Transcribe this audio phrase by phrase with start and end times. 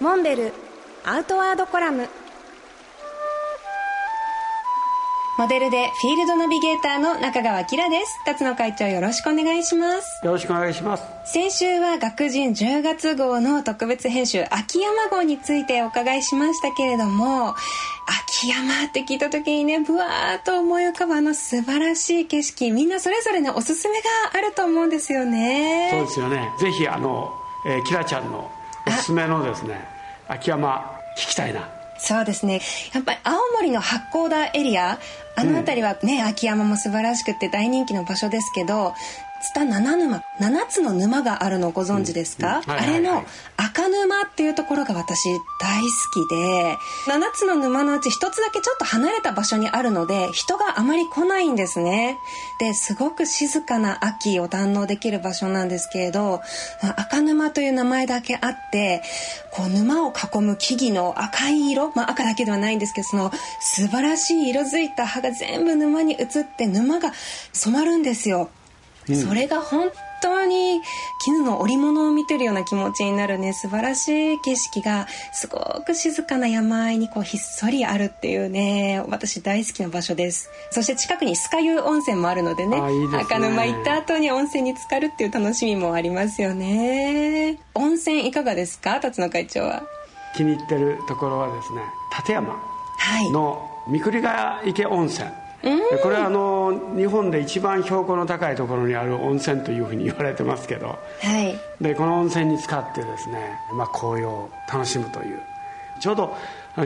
[0.00, 0.52] モンベル
[1.04, 2.08] アウトワードコラム。
[5.38, 8.18] モデルでフィールドナビゲーターの中川きらです。
[8.24, 10.24] 辰野会長よろしくお願いします。
[10.24, 11.04] よろしくお願いします。
[11.26, 17.54] 先週は学人10月号の特別編集秋山号についてお伺いしましたけれども
[18.30, 25.90] 秋山って聞いた時にねぶわーっと思い浮かぶあの素晴らしい景色みんなそれぞれねおすすめがあると思うんですよね。
[25.92, 26.50] そうですよね。
[26.58, 27.34] ぜひあの、
[27.66, 28.50] えー、キラちゃんの
[28.90, 29.80] おすすめのですね
[30.28, 31.68] 秋山聞きたいな。
[31.98, 32.60] そうですね。
[32.94, 34.98] やっぱり青森の八甲田エリア
[35.36, 38.94] あの辺りはね、うん、秋山も素晴らしくて大人気の場所ですけど
[39.40, 43.24] 津田七沼7つの沼があるのご存知ですか、あれの
[43.56, 45.28] 赤沼っていうところが私
[45.60, 45.88] 大好
[46.26, 46.76] きで
[47.06, 52.18] 7つの沼のうち1つだけちょっと離れた場所にあるので人があまり来ないんですね。
[52.58, 56.40] ですごく静かな秋を堪能できる場所なんですけれど
[56.96, 59.02] 赤沼という名前だけあって
[59.52, 67.12] こう沼を囲む木々の赤い色、まあ、赤だけではないんですけどその素晴らしい色づいた葉が全部沼に移って沼が
[67.52, 68.50] 染まるんですよ
[69.06, 69.90] それが本
[70.22, 70.80] 当に
[71.24, 73.52] 絹の織物を見てるような気持ちになるね。
[73.52, 80.50] 素晴らしい景色がすごく静かな山あいにこうひっそりあるっていうね私大好きな場所です。
[80.70, 87.58] そして近くに酸ヶ湯温泉もあるのでね、ね、赤沼行った後に温泉に浸かるっていう楽しみもありますよね。
[87.74, 89.00] 温泉いかがですか？
[89.00, 89.82] 辰野会長は。
[90.36, 91.80] 気に入ってるところはですね
[92.16, 92.62] 立山
[93.32, 95.49] の三栗ヶ池温泉、はい
[96.02, 100.98] これはあの日本で一番標高の高いところにある温泉というふうに言われてますけど、は
[101.42, 105.40] い、でこの温泉に使ってですね、まあ、紅葉を楽しむという。
[106.00, 106.36] ちょうど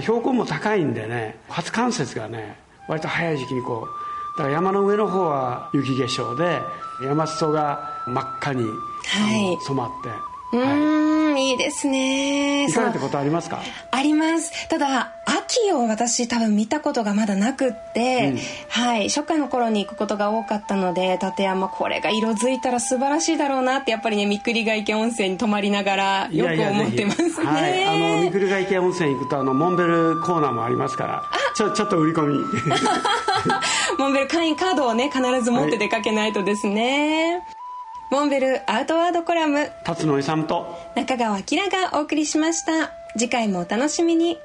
[0.00, 2.56] 標高も高いんでね初冠雪がね
[2.88, 3.86] 割と早い時期にこ
[4.34, 6.60] うだから山の上の方は雪化粧で
[7.06, 10.56] 山裾が真っ赤に、はい、染まって。
[10.56, 11.54] うん、い。
[11.54, 12.66] いですね。
[12.68, 13.60] 行かれたことありますか？
[13.90, 14.68] あります。
[14.68, 15.12] ただ、
[15.54, 18.38] 秋を私多分見たことがまだなくって、うん、
[18.68, 27.46] はい、初夏の頃に行くことが多かったので、立山これが色づいたら素晴らしいだろうなって、やっぱりね、三栗ヶ池温泉に泊まりながらよく思ってますね。
[27.46, 31.22] はい、あの、三栗ヶ池温泉行くと、あの、モンベルコーナーもありますから、
[31.54, 32.38] ちょ、ちょっと売り込み。
[33.98, 37.34] モンベル会員カードをね、必ず持って出かけないとですね。
[37.34, 37.64] はい
[38.10, 39.72] モンベルアウトワードコラム。
[39.84, 40.78] 辰野勇と。
[40.94, 42.92] 中川明がお送りしました。
[43.16, 44.38] 次回もお楽しみに